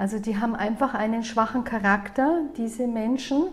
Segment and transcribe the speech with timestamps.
[0.00, 3.48] Also die haben einfach einen schwachen Charakter, diese Menschen,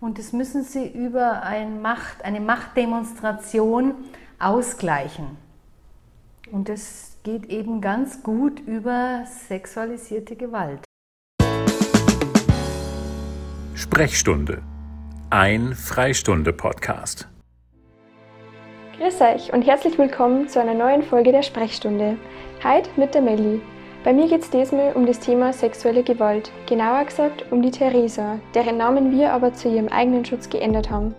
[0.00, 3.92] und das müssen sie über ein Macht, eine Machtdemonstration
[4.38, 5.36] ausgleichen.
[6.50, 10.80] Und das geht eben ganz gut über sexualisierte Gewalt.
[13.74, 14.62] Sprechstunde.
[15.28, 17.28] Ein Freistunde-Podcast.
[18.96, 22.16] Grüß euch und herzlich willkommen zu einer neuen Folge der Sprechstunde.
[22.64, 23.60] Heute mit der Melli.
[24.04, 28.40] Bei mir geht es diesmal um das Thema sexuelle Gewalt, genauer gesagt um die Theresa,
[28.52, 31.14] deren Namen wir aber zu ihrem eigenen Schutz geändert haben.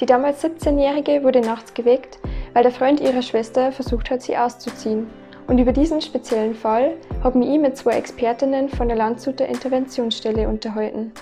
[0.00, 2.20] Die damals 17-Jährige wurde nachts geweckt,
[2.54, 5.10] weil der Freund ihrer Schwester versucht hat, sie auszuziehen.
[5.46, 11.12] Und über diesen speziellen Fall haben ich mit zwei Expertinnen von der Landshuter Interventionsstelle unterhalten.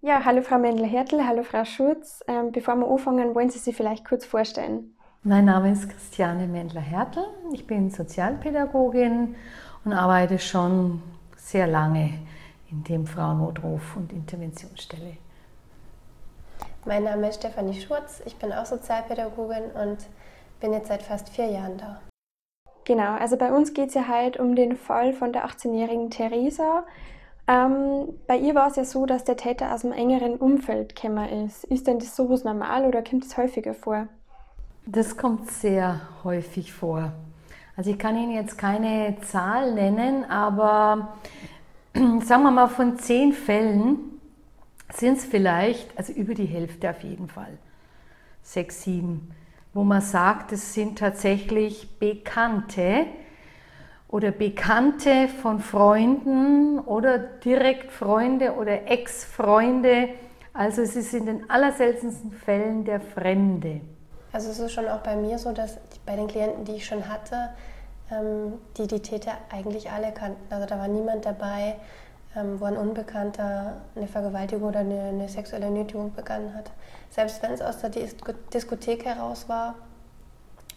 [0.00, 2.20] Ja, hallo Frau Mendler-Hertel, hallo Frau Schutz.
[2.26, 4.94] Ähm, bevor wir anfangen, wollen Sie sich vielleicht kurz vorstellen?
[5.28, 7.22] Mein Name ist Christiane Mendler-Hertel.
[7.52, 9.36] Ich bin Sozialpädagogin
[9.84, 11.02] und arbeite schon
[11.36, 12.14] sehr lange
[12.70, 15.18] in dem Frauennotruf und Interventionsstelle.
[16.86, 18.22] Mein Name ist Stefanie Schurz.
[18.24, 19.98] Ich bin auch Sozialpädagogin und
[20.60, 22.00] bin jetzt seit fast vier Jahren da.
[22.86, 26.86] Genau, also bei uns geht es ja halt um den Fall von der 18-jährigen Theresa.
[27.46, 31.44] Ähm, bei ihr war es ja so, dass der Täter aus einem engeren Umfeld gekommen
[31.44, 31.64] ist.
[31.64, 34.08] Ist denn das sowas normal oder kommt es häufiger vor?
[34.90, 37.12] Das kommt sehr häufig vor.
[37.76, 41.18] Also ich kann Ihnen jetzt keine Zahl nennen, aber
[41.92, 43.98] sagen wir mal von zehn Fällen
[44.90, 47.58] sind es vielleicht, also über die Hälfte auf jeden Fall,
[48.42, 49.30] sechs, sieben,
[49.74, 53.04] wo man sagt, es sind tatsächlich Bekannte
[54.08, 60.08] oder Bekannte von Freunden oder direkt Freunde oder Ex-Freunde.
[60.54, 63.82] Also es ist in den allerseltensten Fällen der Fremde.
[64.32, 67.08] Also es ist schon auch bei mir so, dass bei den Klienten, die ich schon
[67.08, 67.50] hatte,
[68.10, 70.52] ähm, die die Täter eigentlich alle kannten.
[70.52, 71.76] Also da war niemand dabei,
[72.36, 76.70] ähm, wo ein Unbekannter eine Vergewaltigung oder eine, eine sexuelle Nötigung begangen hat.
[77.10, 77.90] Selbst wenn es aus der
[78.52, 79.74] Diskothek heraus war,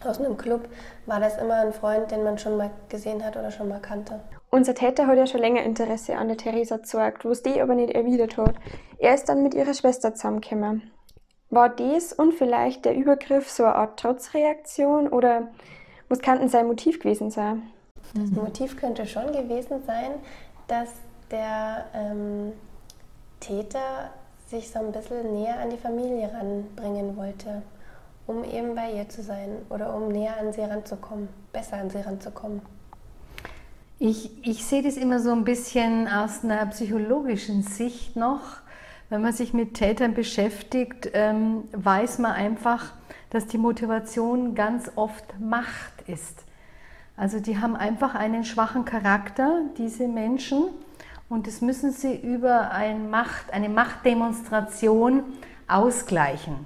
[0.04, 0.68] aus einem Club,
[1.06, 4.20] war das immer ein Freund, den man schon mal gesehen hat oder schon mal kannte.
[4.50, 7.94] Unser Täter hat ja schon länger Interesse an der Theresa gezeigt, was die aber nicht
[7.94, 8.56] erwidert hat.
[8.98, 10.91] Er ist dann mit ihrer Schwester zusammengekommen.
[11.52, 15.48] War dies und vielleicht der Übergriff so eine Art Trotzreaktion oder
[16.08, 17.62] was kann denn sein Motiv gewesen sein?
[18.14, 20.12] Das Motiv könnte schon gewesen sein,
[20.66, 20.88] dass
[21.30, 22.54] der ähm,
[23.38, 24.12] Täter
[24.48, 27.60] sich so ein bisschen näher an die Familie ranbringen wollte,
[28.26, 32.00] um eben bei ihr zu sein oder um näher an sie ranzukommen, besser an sie
[32.00, 32.62] ranzukommen.
[33.98, 38.62] Ich, ich sehe das immer so ein bisschen aus einer psychologischen Sicht noch
[39.12, 42.94] wenn man sich mit Tätern beschäftigt, ähm, weiß man einfach,
[43.28, 46.44] dass die Motivation ganz oft Macht ist.
[47.14, 50.64] Also die haben einfach einen schwachen Charakter, diese Menschen,
[51.28, 55.24] und das müssen sie über ein Macht, eine Machtdemonstration
[55.68, 56.64] ausgleichen.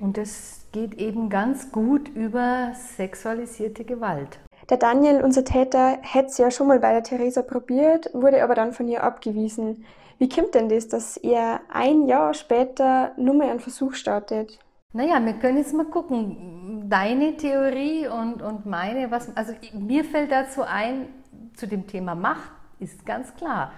[0.00, 4.38] Und das geht eben ganz gut über sexualisierte Gewalt.
[4.68, 8.54] Der Daniel, unser Täter, hätte es ja schon mal bei der Theresa probiert, wurde aber
[8.54, 9.86] dann von ihr abgewiesen.
[10.22, 14.56] Wie kommt denn das, dass er ein Jahr später nur mehr einen Versuch startet?
[14.92, 16.88] Naja, wir können jetzt mal gucken.
[16.88, 21.08] Deine Theorie und, und meine, was, also mir fällt dazu ein,
[21.56, 23.72] zu dem Thema Macht ist ganz klar.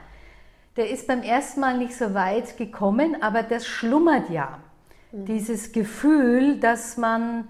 [0.77, 4.59] Der ist beim ersten Mal nicht so weit gekommen, aber das schlummert ja.
[5.13, 5.25] Mhm.
[5.25, 7.49] Dieses Gefühl, dass man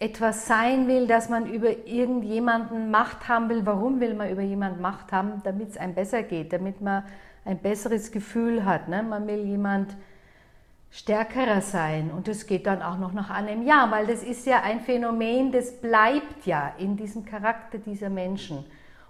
[0.00, 3.64] etwas sein will, dass man über irgendjemanden Macht haben will.
[3.64, 5.42] Warum will man über jemanden Macht haben?
[5.44, 7.04] Damit es einem besser geht, damit man
[7.44, 8.88] ein besseres Gefühl hat.
[8.88, 9.02] Ne?
[9.02, 9.96] Man will jemand
[10.90, 14.60] stärkerer sein und das geht dann auch noch nach einem Jahr, weil das ist ja
[14.62, 18.64] ein Phänomen, das bleibt ja in diesem Charakter dieser Menschen.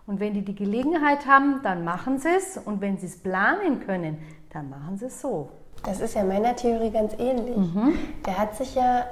[0.07, 3.81] Und wenn die die Gelegenheit haben, dann machen sie es und wenn sie es planen
[3.85, 4.19] können,
[4.51, 5.51] dann machen sie es so.
[5.85, 7.57] Das ist ja meiner Theorie ganz ähnlich.
[7.57, 7.99] Mhm.
[8.27, 9.07] Der hat sich ja,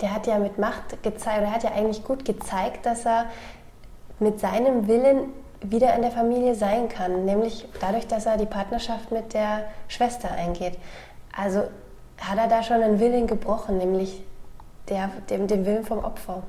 [0.00, 3.26] der hat ja mit Macht gezeigt, oder hat ja eigentlich gut gezeigt, dass er
[4.20, 5.30] mit seinem Willen
[5.62, 10.30] wieder in der Familie sein kann, nämlich dadurch, dass er die Partnerschaft mit der Schwester
[10.30, 10.78] eingeht.
[11.36, 11.60] Also
[12.18, 14.22] hat er da schon einen Willen gebrochen, nämlich
[14.88, 16.42] der, dem, den Willen vom Opfer.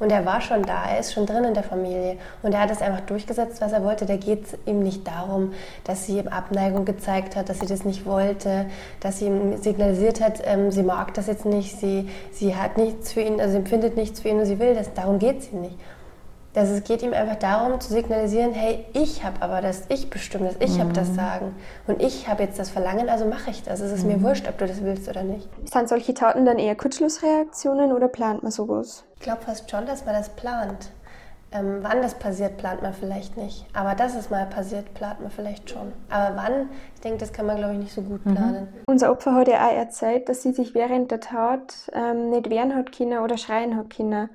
[0.00, 2.16] Und er war schon da, er ist schon drin in der Familie.
[2.42, 4.06] Und er hat es einfach durchgesetzt, was er wollte.
[4.06, 5.52] Da geht es ihm nicht darum,
[5.84, 8.66] dass sie ihm Abneigung gezeigt hat, dass sie das nicht wollte,
[9.00, 13.12] dass sie ihm signalisiert hat, ähm, sie mag das jetzt nicht, sie, sie hat nichts
[13.12, 14.92] für ihn, also sie empfindet nichts für ihn und sie will das.
[14.94, 15.76] Darum geht es ihm nicht.
[16.54, 20.46] Dass es geht ihm einfach darum zu signalisieren, hey, ich habe aber das, ich bestimme
[20.46, 20.82] das, ich mhm.
[20.82, 21.54] habe das Sagen
[21.88, 23.80] und ich habe jetzt das Verlangen, also mache ich das.
[23.80, 24.12] Es ist mhm.
[24.12, 25.48] mir wurscht, ob du das willst oder nicht.
[25.64, 29.04] Sind solche Taten dann eher Kurzschlussreaktionen oder plant man sowas?
[29.16, 30.90] Ich glaube fast schon, dass man das plant.
[31.50, 33.66] Ähm, wann das passiert, plant man vielleicht nicht.
[33.72, 35.92] Aber dass es mal passiert, plant man vielleicht schon.
[36.08, 38.34] Aber wann, ich denke, das kann man, glaube ich, nicht so gut mhm.
[38.34, 38.62] planen.
[38.62, 38.82] Mhm.
[38.86, 42.76] Unser Opfer hat ja auch erzählt, dass sie sich während der Tat ähm, nicht wehren
[42.76, 44.30] hat können oder schreien hat können.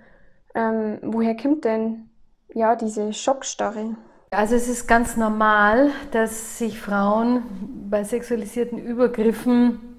[0.56, 2.09] Ähm, woher kommt denn
[2.54, 3.96] ja, diese Schockstarre?
[4.32, 7.44] Also es ist ganz normal, dass sich Frauen
[7.90, 9.98] bei sexualisierten Übergriffen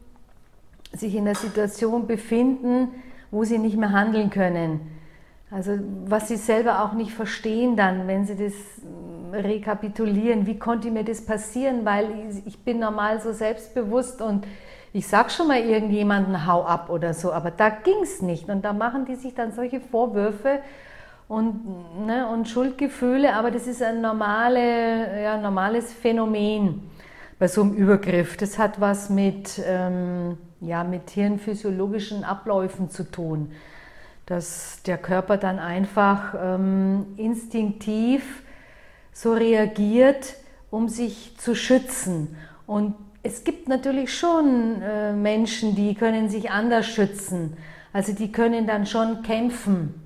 [0.93, 2.89] sich in einer Situation befinden,
[3.31, 4.81] wo sie nicht mehr handeln können.
[5.51, 10.93] Also was sie selber auch nicht verstehen dann, wenn sie das mm, rekapitulieren, wie konnte
[10.93, 12.07] mir das passieren, weil
[12.45, 14.47] ich bin normal so selbstbewusst und
[14.93, 18.65] ich sag schon mal irgendjemanden hau ab oder so, aber da ging es nicht und
[18.65, 20.61] da machen die sich dann solche Vorwürfe
[21.31, 26.83] und, ne, und Schuldgefühle, aber das ist ein normale, ja, normales Phänomen
[27.39, 28.37] bei so einem Übergriff.
[28.37, 33.53] Das hat was mit, ähm, ja, mit hirnphysiologischen Abläufen zu tun
[34.27, 38.45] dass der Körper dann einfach ähm, instinktiv
[39.13, 40.37] so reagiert,
[40.71, 42.37] um sich zu schützen.
[42.65, 42.95] Und
[43.25, 47.57] es gibt natürlich schon äh, Menschen, die können sich anders schützen.
[47.93, 50.00] Also die können dann schon kämpfen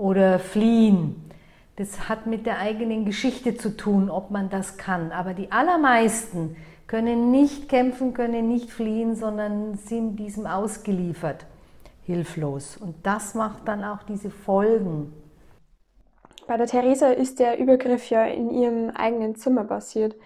[0.00, 1.30] oder fliehen.
[1.76, 5.12] Das hat mit der eigenen Geschichte zu tun, ob man das kann.
[5.12, 6.56] Aber die allermeisten
[6.86, 11.46] können nicht kämpfen, können nicht fliehen, sondern sind diesem ausgeliefert
[12.02, 12.76] hilflos.
[12.76, 15.12] Und das macht dann auch diese Folgen.
[16.48, 20.16] Bei der Theresa ist der Übergriff ja in ihrem eigenen Zimmer passiert.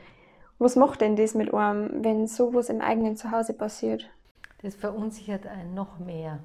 [0.58, 4.08] Was macht denn das mit einem, wenn sowas im eigenen Zuhause passiert?
[4.62, 6.38] Das verunsichert einen noch mehr.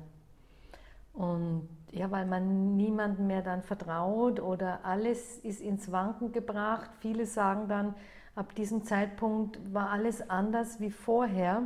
[1.14, 6.90] Und ja, weil man niemandem mehr dann vertraut oder alles ist ins Wanken gebracht.
[7.00, 7.96] Viele sagen dann,
[8.36, 11.64] ab diesem Zeitpunkt war alles anders wie vorher.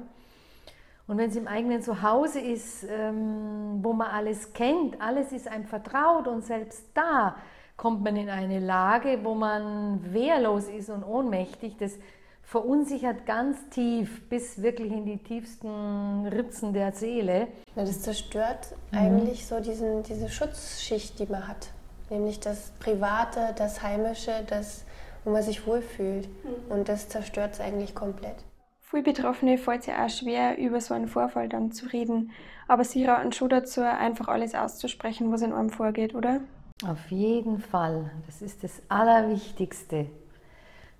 [1.06, 5.66] Und wenn es im eigenen Zuhause ist, ähm, wo man alles kennt, alles ist einem
[5.66, 7.36] vertraut und selbst da
[7.75, 11.75] kommt man in eine Lage, wo man wehrlos ist und ohnmächtig.
[11.78, 11.98] Das
[12.44, 17.48] verunsichert ganz tief bis wirklich in die tiefsten Ritzen der Seele.
[17.75, 18.98] Das zerstört mhm.
[18.98, 21.69] eigentlich so diesen, diese Schutzschicht, die man hat.
[22.10, 24.86] Nämlich das Private, das Heimische, das,
[25.24, 26.28] wo man sich wohlfühlt.
[26.28, 26.72] Mhm.
[26.72, 28.36] Und das zerstört es eigentlich komplett.
[28.81, 32.31] Viele Betroffene fällt es ja auch schwer, über so einen Vorfall dann zu reden.
[32.68, 36.42] Aber Sie raten schon dazu, einfach alles auszusprechen, was in einem vorgeht, oder?
[36.86, 38.12] Auf jeden Fall.
[38.28, 40.06] Das ist das Allerwichtigste,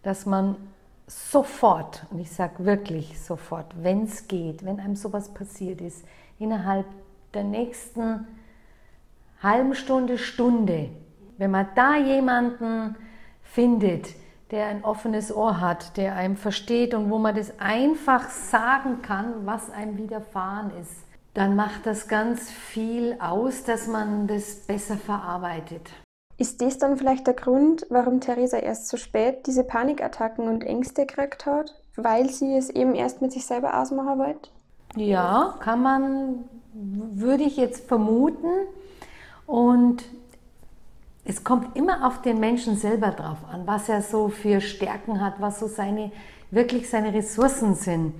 [0.02, 0.56] dass man
[1.08, 6.06] sofort, und ich sage wirklich sofort, wenn es geht, wenn einem sowas passiert ist,
[6.40, 6.86] innerhalb
[7.34, 8.28] der nächsten
[9.42, 10.90] halben Stunde, Stunde,
[11.38, 12.96] wenn man da jemanden
[13.42, 14.10] findet,
[14.52, 19.46] der ein offenes Ohr hat, der einem versteht und wo man das einfach sagen kann,
[19.46, 21.04] was einem widerfahren ist,
[21.34, 25.90] dann macht das ganz viel aus, dass man das besser verarbeitet.
[26.38, 31.06] Ist das dann vielleicht der Grund, warum Theresa erst so spät diese Panikattacken und Ängste
[31.06, 34.50] gekriegt hat, weil sie es eben erst mit sich selber ausmachen wollte?
[34.96, 36.44] Ja, kann man,
[36.74, 38.48] würde ich jetzt vermuten.
[39.46, 40.04] Und
[41.26, 45.36] es kommt immer auf den Menschen selber drauf an, was er so für Stärken hat,
[45.40, 46.12] was so seine,
[46.52, 48.14] wirklich seine Ressourcen sind.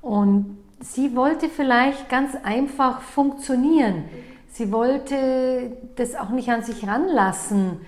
[0.00, 4.04] Und sie wollte vielleicht ganz einfach funktionieren.
[4.54, 7.80] Sie wollte das auch nicht an sich ranlassen.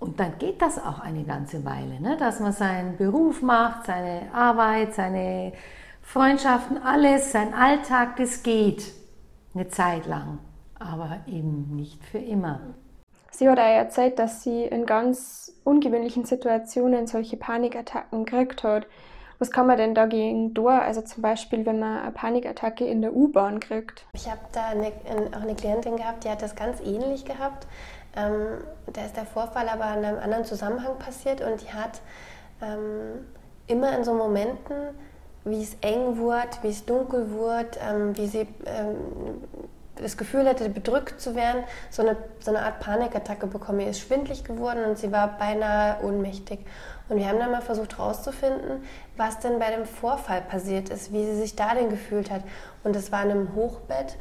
[0.00, 2.16] Und dann geht das auch eine ganze Weile, ne?
[2.16, 5.52] dass man seinen Beruf macht, seine Arbeit, seine
[6.02, 8.92] Freundschaften, alles, sein Alltag, das geht
[9.54, 10.40] eine Zeit lang,
[10.76, 12.58] aber eben nicht für immer.
[13.30, 18.88] Sie hat auch erzählt, dass sie in ganz ungewöhnlichen Situationen solche Panikattacken gekriegt hat.
[19.38, 20.72] Was kann man denn dagegen tun?
[20.72, 24.04] Also zum Beispiel, wenn man eine Panikattacke in der U-Bahn kriegt.
[24.12, 24.92] Ich habe da eine,
[25.36, 27.66] auch eine Klientin gehabt, die hat das ganz ähnlich gehabt.
[28.16, 28.58] Ähm,
[28.92, 32.00] da ist der Vorfall aber in einem anderen Zusammenhang passiert und die hat
[32.60, 33.26] ähm,
[33.68, 34.74] immer in so Momenten,
[35.44, 38.96] wie es eng wurde, wie es dunkel wurde, ähm, wie sie ähm,
[39.96, 43.80] das Gefühl hatte, bedrückt zu werden, so eine, so eine Art Panikattacke bekommen.
[43.80, 46.60] Ihr ist schwindlig geworden und sie war beinahe ohnmächtig.
[47.08, 48.84] Und wir haben dann mal versucht herauszufinden,
[49.16, 52.42] was denn bei dem Vorfall passiert ist, wie sie sich da denn gefühlt hat.
[52.84, 54.16] Und es war in einem Hochbett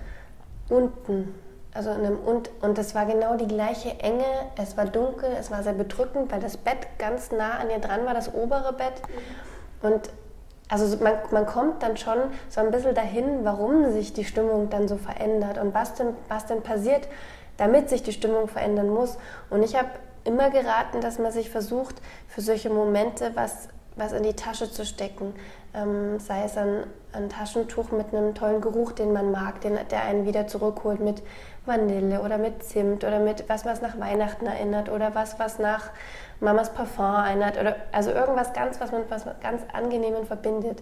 [0.69, 1.35] unten.
[1.73, 4.23] Also in einem, und, und es war genau die gleiche Enge.
[4.57, 8.05] Es war dunkel, es war sehr bedrückend, weil das Bett ganz nah an ihr dran
[8.05, 9.01] war, das obere Bett.
[9.81, 10.09] Und
[10.69, 12.17] also man, man kommt dann schon
[12.49, 16.45] so ein bisschen dahin, warum sich die Stimmung dann so verändert und was denn, was
[16.45, 17.07] denn passiert,
[17.57, 19.17] damit sich die Stimmung verändern muss.
[19.49, 19.89] Und ich habe
[20.27, 21.95] immer geraten, dass man sich versucht,
[22.27, 25.33] für solche Momente was was in die Tasche zu stecken.
[25.73, 30.03] Ähm, sei es ein, ein, Taschentuch mit einem tollen Geruch, den man mag, den, der
[30.03, 31.21] einen wieder zurückholt mit
[31.65, 35.89] Vanille oder mit Zimt oder mit was, was nach Weihnachten erinnert oder was, was nach
[36.39, 40.81] Mamas Parfum erinnert oder also irgendwas ganz, was man was ganz Angenehmen verbindet.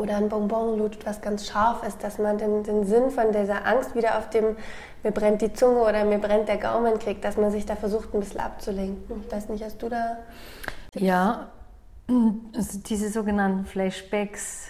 [0.00, 3.66] Oder ein Bonbon lutscht, was ganz scharf ist, dass man den, den Sinn von dieser
[3.66, 4.56] Angst wieder auf dem
[5.02, 8.12] mir brennt die Zunge oder mir brennt der Gaumen kriegt, dass man sich da versucht,
[8.12, 9.24] ein bisschen abzulenken.
[9.24, 10.18] Ich weiß nicht, hast du da
[10.94, 11.50] ja,
[12.08, 14.68] also diese sogenannten Flashbacks,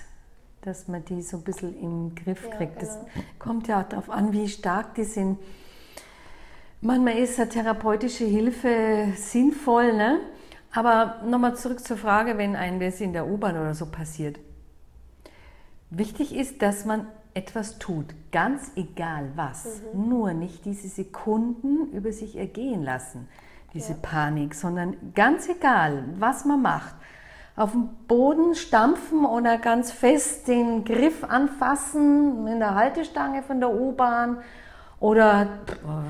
[0.61, 2.83] dass man die so ein bisschen im Griff kriegt.
[2.83, 3.07] Ja, genau.
[3.15, 5.39] Das kommt ja auch darauf an, wie stark die sind.
[6.83, 10.21] Manchmal ist eine therapeutische Hilfe sinnvoll, ne?
[10.73, 14.39] aber nochmal zurück zur Frage, wenn ein das in der U-Bahn oder so passiert.
[15.91, 20.09] Wichtig ist, dass man etwas tut, ganz egal was, mhm.
[20.09, 23.29] nur nicht diese Sekunden über sich ergehen lassen
[23.75, 23.99] diese ja.
[24.03, 26.95] Panik, sondern ganz egal, was man macht,
[27.57, 33.71] auf dem Boden stampfen oder ganz fest den Griff anfassen in der Haltestange von der
[33.71, 34.39] U-Bahn
[34.99, 35.49] oder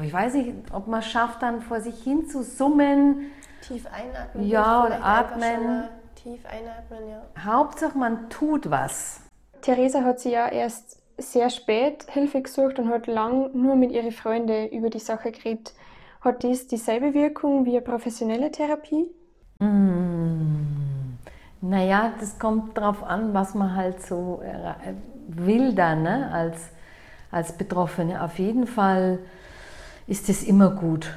[0.03, 3.31] ich weiß nicht, ob man schafft, dann vor sich hin zu summen.
[3.63, 4.47] Tief einatmen.
[4.47, 5.85] Ja, oder atmen.
[6.15, 7.45] Tief einatmen, ja.
[7.45, 9.21] Hauptsache, man tut was.
[9.63, 14.13] Theresa hat sie ja erst sehr spät Hilfe gesucht und hat lang nur mit ihren
[14.13, 15.75] Freunden über die Sache geredet.
[16.21, 19.07] Hat dies dieselbe Wirkung wie eine professionelle Therapie?
[19.59, 21.17] Mm.
[21.63, 24.95] Naja, das kommt darauf an, was man halt so äh,
[25.29, 26.31] will dann ne?
[26.33, 26.71] als,
[27.31, 28.23] als Betroffene.
[28.23, 29.19] Auf jeden Fall
[30.07, 31.13] ist es immer gut,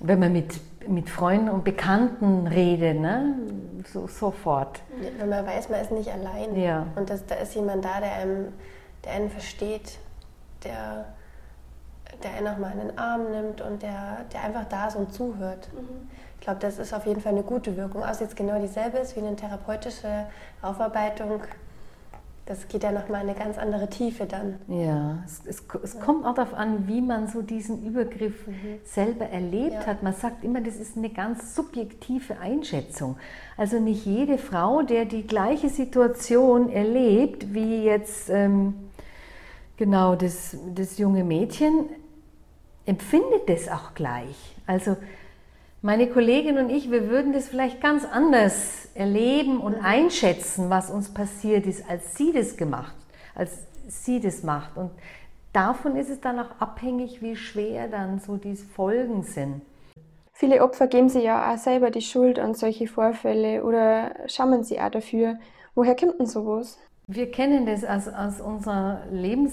[0.00, 3.34] wenn man mit, mit Freunden und Bekannten redet, ne?
[3.92, 4.80] so, sofort.
[5.18, 6.86] Wenn man weiß, man ist nicht allein ja.
[6.96, 8.52] und das, da ist jemand da, der, einem,
[9.04, 9.98] der einen versteht,
[10.64, 11.06] der
[12.22, 15.12] der einen auch mal in den Arm nimmt und der, der einfach da ist und
[15.12, 15.68] zuhört.
[15.72, 16.08] Mhm.
[16.34, 18.02] Ich glaube, das ist auf jeden Fall eine gute Wirkung.
[18.02, 20.26] Ob es jetzt genau dieselbe ist wie eine therapeutische
[20.60, 21.40] Aufarbeitung,
[22.46, 24.58] das geht ja nochmal eine ganz andere Tiefe dann.
[24.66, 26.00] Ja, es, es, es ja.
[26.00, 28.80] kommt auch darauf an, wie man so diesen Übergriff mhm.
[28.84, 29.86] selber erlebt ja.
[29.86, 30.02] hat.
[30.02, 33.16] Man sagt immer, das ist eine ganz subjektive Einschätzung.
[33.56, 38.74] Also nicht jede Frau, der die gleiche Situation erlebt, wie jetzt ähm,
[39.76, 41.86] genau das, das junge Mädchen,
[42.86, 44.56] empfindet das auch gleich.
[44.66, 44.96] Also
[45.82, 51.12] meine Kollegin und ich, wir würden das vielleicht ganz anders erleben und einschätzen, was uns
[51.12, 52.94] passiert ist, als sie das gemacht,
[53.34, 54.76] als sie das macht.
[54.76, 54.92] Und
[55.52, 59.62] davon ist es dann auch abhängig, wie schwer dann so die Folgen sind.
[60.32, 64.80] Viele Opfer geben sich ja auch selber die Schuld an solche Vorfälle oder schammen sie
[64.80, 65.38] auch dafür.
[65.74, 66.78] Woher kommt denn sowas?
[67.08, 69.52] Wir kennen das aus, aus unserer Lebens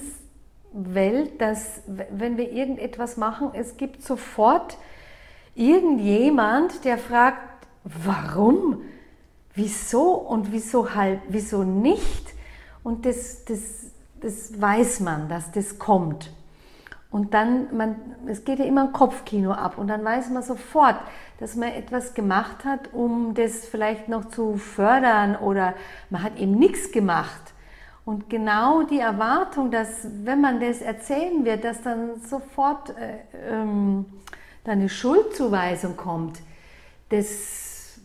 [0.72, 4.78] Welt, dass wenn wir irgendetwas machen, es gibt sofort
[5.56, 8.82] irgendjemand, der fragt, warum,
[9.54, 12.34] wieso und wieso halt, wieso nicht.
[12.84, 13.92] Und das, das,
[14.22, 16.32] das weiß man, dass das kommt.
[17.12, 17.96] Und dann, man,
[18.28, 20.96] es geht ja immer ein Kopfkino ab und dann weiß man sofort,
[21.40, 25.74] dass man etwas gemacht hat, um das vielleicht noch zu fördern oder
[26.12, 27.54] man hat eben nichts gemacht.
[28.06, 34.06] Und genau die Erwartung, dass wenn man das erzählen wird, dass dann sofort äh, ähm,
[34.66, 36.40] eine Schuldzuweisung kommt,
[37.10, 38.00] das,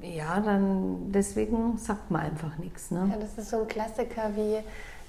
[0.00, 2.90] ja, dann deswegen sagt man einfach nichts.
[2.90, 3.08] Ne?
[3.10, 4.58] Ja, das ist so ein Klassiker wie,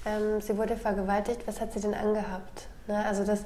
[0.05, 2.67] ähm, sie wurde vergewaltigt, was hat sie denn angehabt?
[2.87, 3.03] Ne?
[3.05, 3.45] Also das,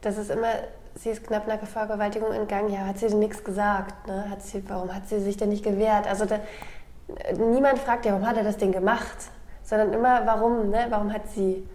[0.00, 0.52] das ist immer,
[0.96, 4.06] sie ist knapp nach Vergewaltigung entgangen, ja, hat sie denn nichts gesagt?
[4.08, 4.28] Ne?
[4.28, 6.08] Hat sie, warum hat sie sich denn nicht gewehrt?
[6.08, 6.40] Also da,
[7.36, 9.30] niemand fragt ja, warum hat er das denn gemacht?
[9.72, 10.86] sondern immer, warum, ne?
[10.90, 11.66] warum hat sie?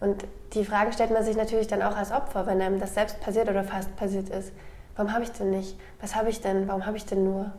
[0.00, 0.24] Und
[0.54, 3.48] die Fragen stellt man sich natürlich dann auch als Opfer, wenn einem das selbst passiert
[3.48, 4.52] oder fast passiert ist.
[4.96, 5.78] Warum habe ich denn nicht?
[6.00, 6.68] Was habe ich denn?
[6.68, 7.52] Warum habe ich denn nur?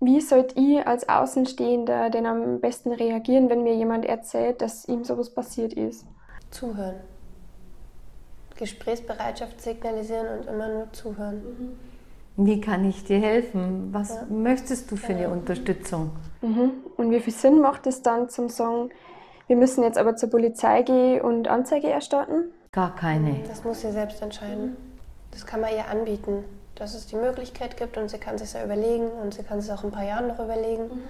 [0.00, 5.04] Wie sollt ihr als Außenstehender denn am besten reagieren, wenn mir jemand erzählt, dass ihm
[5.04, 6.06] sowas passiert ist?
[6.50, 6.96] Zuhören.
[8.56, 11.42] Gesprächsbereitschaft signalisieren und immer nur zuhören.
[12.36, 12.46] Mhm.
[12.46, 13.88] Wie kann ich dir helfen?
[13.92, 14.26] Was ja.
[14.28, 16.10] möchtest du für eine Unterstützung?
[16.42, 16.72] Mhm.
[16.96, 18.90] Und wie viel Sinn macht es dann zum Sagen,
[19.46, 22.52] wir müssen jetzt aber zur Polizei gehen und Anzeige erstatten?
[22.72, 23.42] Gar keine.
[23.48, 24.76] Das muss sie selbst entscheiden.
[25.30, 28.64] Das kann man ihr anbieten, dass es die Möglichkeit gibt und sie kann sich ja
[28.64, 30.84] überlegen und sie kann es auch in ein paar Jahren noch überlegen.
[30.84, 31.02] Mhm.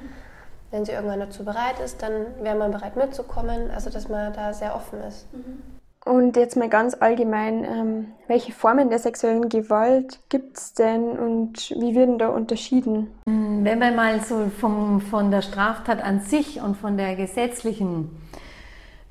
[0.70, 2.12] Wenn sie irgendwann dazu bereit ist, dann
[2.42, 3.70] wäre man bereit mitzukommen.
[3.70, 5.32] Also dass man da sehr offen ist.
[5.32, 5.62] Mhm.
[6.06, 11.70] Und jetzt mal ganz allgemein, ähm, welche Formen der sexuellen Gewalt gibt es denn und
[11.70, 13.08] wie werden da unterschieden?
[13.28, 18.10] Hm, wenn man mal so vom, von der Straftat an sich und von der gesetzlichen,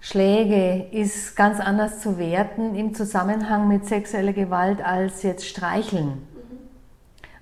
[0.00, 6.26] Schläge ist ganz anders zu werten im Zusammenhang mit sexueller Gewalt als jetzt Streicheln.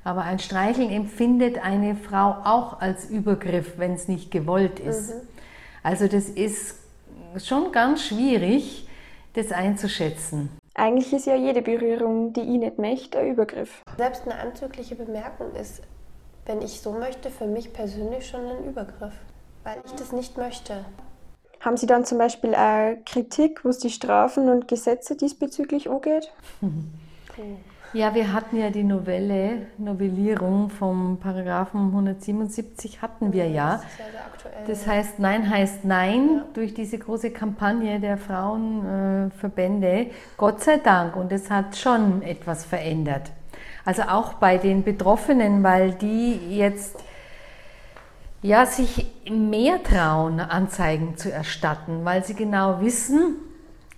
[0.03, 5.13] Aber ein Streicheln empfindet eine Frau auch als Übergriff, wenn es nicht gewollt ist.
[5.83, 6.77] Also das ist
[7.39, 8.89] schon ganz schwierig,
[9.35, 10.49] das einzuschätzen.
[10.77, 13.83] Eigentlich ist ja jede Berührung, die ich nicht möchte, ein Übergriff.
[13.97, 15.83] Selbst eine anzügliche Bemerkung ist,
[16.47, 19.15] wenn ich so möchte, für mich persönlich schon ein Übergriff,
[19.63, 20.85] weil ich das nicht möchte.
[21.61, 26.33] Haben Sie dann zum Beispiel auch Kritik, was die Strafen und Gesetze diesbezüglich angeht?
[27.95, 33.77] Ja, wir hatten ja die Novelle, Novellierung vom Paragraphen 177 hatten wir ja.
[33.77, 34.67] Das ist ja sehr aktuell.
[34.67, 40.09] Das heißt, Nein heißt Nein durch diese große Kampagne der Frauenverbände.
[40.37, 41.15] Gott sei Dank.
[41.15, 43.31] Und es hat schon etwas verändert.
[43.85, 46.97] Also auch bei den Betroffenen, weil die jetzt
[48.43, 53.37] ja, sich mehr trauen, Anzeigen zu erstatten, weil sie genau wissen,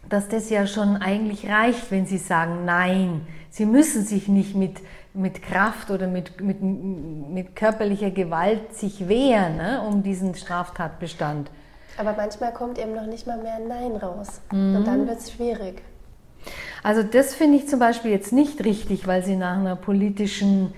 [0.08, 3.26] dass das ja schon eigentlich reicht, wenn sie sagen Nein.
[3.50, 4.80] Sie müssen sich nicht mit,
[5.14, 11.50] mit Kraft oder mit, mit, mit körperlicher Gewalt sich wehren ne, um diesen Straftatbestand.
[11.98, 14.40] Aber manchmal kommt eben noch nicht mal mehr ein Nein raus.
[14.52, 14.76] Mhm.
[14.76, 15.82] Und dann wird es schwierig.
[16.82, 20.72] Also das finde ich zum Beispiel jetzt nicht richtig, weil Sie nach einer politischen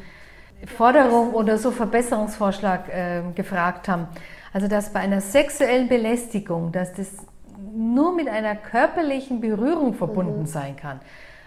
[0.66, 4.08] Forderung oder so Verbesserungsvorschlag äh, gefragt haben.
[4.52, 7.08] Also dass bei einer sexuellen Belästigung, dass das
[7.74, 11.00] nur mit einer körperlichen Berührung verbunden sein kann.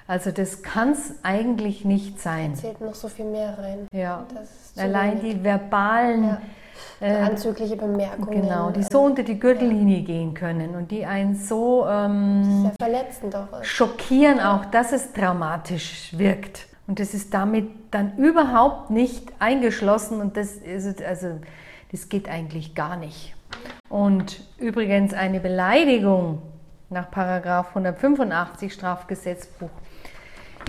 [0.08, 2.56] Also das kann es eigentlich nicht sein.
[2.56, 3.88] Zählt noch so viel mehr rein.
[3.94, 4.26] Ja.
[4.78, 5.36] Allein wenig.
[5.38, 6.42] die verbalen, Ja.
[7.08, 8.42] äh, Anzügliche Bemerkungen.
[8.42, 13.36] genau, die so unter die Gürtellinie gehen können und die einen so ähm, Sehr verletzend
[13.36, 13.68] auch ist.
[13.68, 16.68] schockieren auch, dass es dramatisch wirkt.
[16.88, 21.40] Und das ist damit dann überhaupt nicht eingeschlossen und das ist, also,
[21.94, 23.34] das geht eigentlich gar nicht.
[23.90, 26.42] Und übrigens eine Beleidigung
[26.90, 29.70] nach Paragraph 185 Strafgesetzbuch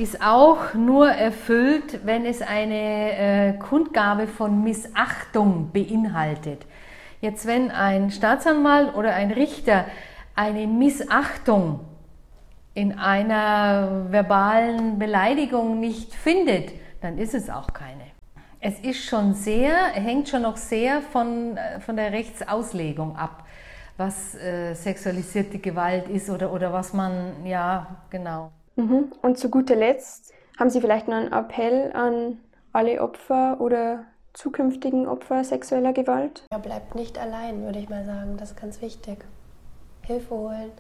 [0.00, 6.66] ist auch nur erfüllt, wenn es eine äh, Kundgabe von Missachtung beinhaltet.
[7.20, 9.84] Jetzt, wenn ein Staatsanwalt oder ein Richter
[10.34, 11.80] eine Missachtung
[12.74, 18.01] in einer verbalen Beleidigung nicht findet, dann ist es auch keine.
[18.64, 23.44] Es ist schon sehr, hängt schon noch sehr von, äh, von der Rechtsauslegung ab,
[23.96, 28.53] was äh, sexualisierte Gewalt ist oder, oder was man, ja, genau.
[28.77, 29.11] Mhm.
[29.20, 32.38] Und zu guter Letzt haben Sie vielleicht noch einen Appell an
[32.72, 36.44] alle Opfer oder zukünftigen Opfer sexueller Gewalt?
[36.53, 38.37] Ja, bleibt nicht allein, würde ich mal sagen.
[38.37, 39.25] Das ist ganz wichtig.
[40.03, 40.70] Hilfe holen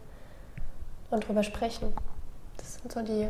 [1.10, 1.92] und drüber sprechen.
[2.58, 3.26] Das sind so die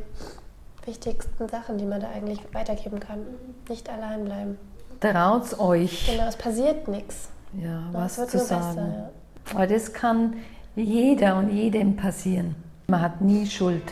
[0.87, 3.21] wichtigsten Sachen, die man da eigentlich weitergeben kann.
[3.69, 4.59] Nicht allein bleiben.
[5.01, 7.29] Traut's euch, Genau, es passiert nichts.
[7.61, 8.75] ja, Es was wird zu nur sagen.
[8.77, 8.89] besser.
[8.89, 9.11] Ja.
[9.57, 10.35] Aber das kann
[10.77, 12.55] jeder und jedem passieren.
[12.89, 13.83] Man hat nie Schuld.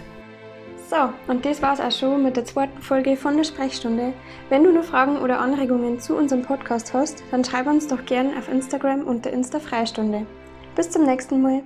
[0.88, 0.96] So,
[1.32, 4.12] und das war's auch schon mit der zweiten Folge von der Sprechstunde.
[4.48, 8.36] Wenn du noch Fragen oder Anregungen zu unserem Podcast hast, dann schreib uns doch gern
[8.36, 10.26] auf Instagram unter Insta Freistunde.
[10.74, 11.62] Bis zum nächsten Mal.